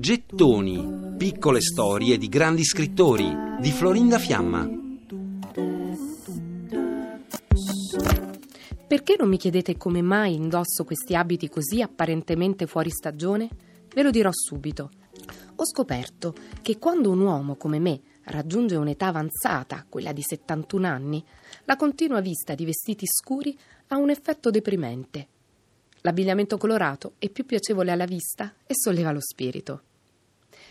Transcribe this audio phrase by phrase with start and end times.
[0.00, 4.66] Gettoni, piccole storie di grandi scrittori di Florinda Fiamma.
[8.88, 13.50] Perché non mi chiedete come mai indosso questi abiti così apparentemente fuori stagione?
[13.92, 14.88] Ve lo dirò subito.
[15.56, 21.22] Ho scoperto che quando un uomo come me raggiunge un'età avanzata, quella di 71 anni,
[21.64, 23.54] la continua vista di vestiti scuri
[23.88, 25.28] ha un effetto deprimente.
[26.06, 29.82] L'abbigliamento colorato è più piacevole alla vista e solleva lo spirito.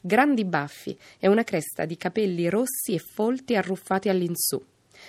[0.00, 4.64] Grandi baffi e una cresta di capelli rossi e folti arruffati all'insù.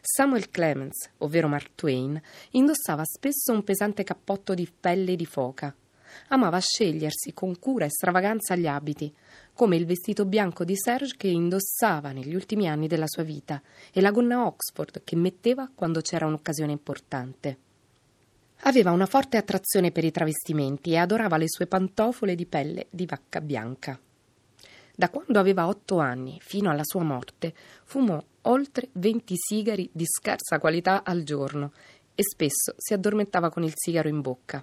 [0.00, 5.72] Samuel Clemens, ovvero Mark Twain, indossava spesso un pesante cappotto di pelle di foca.
[6.30, 9.14] Amava scegliersi con cura e stravaganza gli abiti,
[9.54, 14.00] come il vestito bianco di Serge che indossava negli ultimi anni della sua vita e
[14.00, 17.68] la gonna Oxford che metteva quando c'era un'occasione importante.
[18.64, 23.06] Aveva una forte attrazione per i travestimenti e adorava le sue pantofole di pelle di
[23.06, 23.98] vacca bianca.
[24.94, 30.58] Da quando aveva otto anni fino alla sua morte fumò oltre venti sigari di scarsa
[30.58, 31.72] qualità al giorno
[32.14, 34.62] e spesso si addormentava con il sigaro in bocca.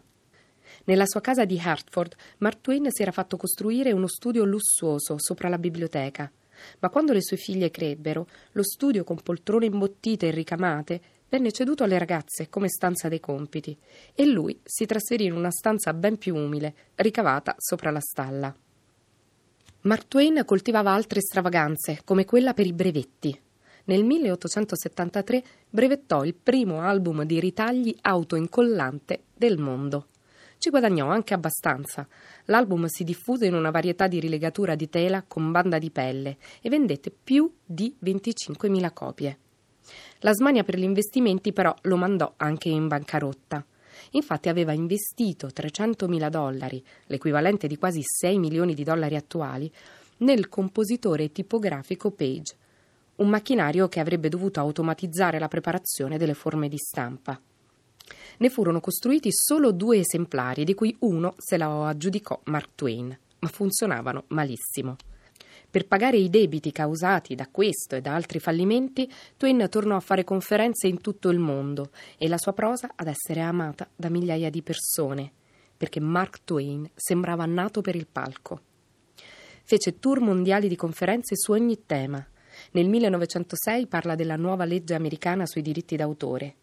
[0.84, 5.50] Nella sua casa di Hartford, Mark Twain si era fatto costruire uno studio lussuoso sopra
[5.50, 6.32] la biblioteca.
[6.80, 11.83] Ma quando le sue figlie crebbero, lo studio con poltrone imbottite e ricamate venne ceduto
[11.83, 13.78] alle ragazze come stanza dei compiti
[14.14, 18.56] e lui si trasferì in una stanza ben più umile, ricavata sopra la stalla.
[19.81, 23.39] Mark Twain coltivava altre stravaganze, come quella per i brevetti.
[23.86, 30.08] Nel 1873 brevettò il primo album di ritagli autoincollante del mondo.
[30.58, 32.05] Ci guadagnò anche abbastanza.
[32.45, 36.70] L'album si diffuse in una varietà di rilegatura di tela con banda di pelle e
[36.70, 39.38] vendette più di 25.000 copie.
[40.19, 43.63] La smania per gli investimenti però lo mandò anche in bancarotta.
[44.11, 49.71] Infatti aveva investito 300.000 dollari, l'equivalente di quasi 6 milioni di dollari attuali,
[50.17, 52.55] nel compositore tipografico Page,
[53.17, 57.39] un macchinario che avrebbe dovuto automatizzare la preparazione delle forme di stampa.
[58.39, 63.47] Ne furono costruiti solo due esemplari, di cui uno se la aggiudicò Mark Twain, ma
[63.47, 64.95] funzionavano malissimo.
[65.70, 70.23] Per pagare i debiti causati da questo e da altri fallimenti, Twain tornò a fare
[70.23, 74.61] conferenze in tutto il mondo e la sua prosa ad essere amata da migliaia di
[74.61, 75.32] persone,
[75.76, 78.61] perché Mark Twain sembrava nato per il palco.
[79.64, 82.26] Fece tour mondiali di conferenze su ogni tema.
[82.72, 86.56] Nel 1906 parla della nuova legge americana sui diritti d'autore.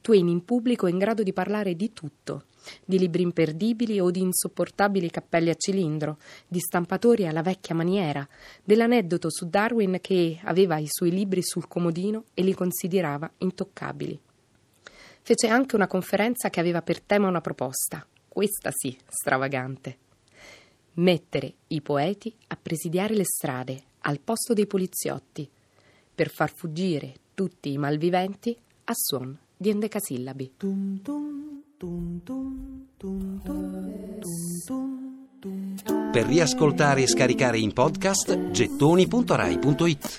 [0.00, 2.44] Twain in pubblico è in grado di parlare di tutto,
[2.84, 8.26] di libri imperdibili o di insopportabili cappelli a cilindro, di stampatori alla vecchia maniera,
[8.62, 14.18] dell'aneddoto su Darwin che aveva i suoi libri sul comodino e li considerava intoccabili.
[15.20, 19.98] Fece anche una conferenza che aveva per tema una proposta, questa sì, stravagante.
[20.94, 25.48] Mettere i poeti a presidiare le strade al posto dei poliziotti,
[26.14, 30.52] per far fuggire tutti i malviventi a suon di endecasillabi.
[36.10, 40.18] Per riascoltare e scaricare in podcast gettoni.rai.it